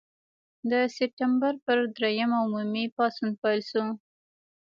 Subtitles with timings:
[0.71, 3.85] د سپټمبر پر دریمه عمومي پاڅون پیل شو.